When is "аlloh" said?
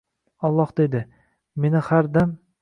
0.47-0.71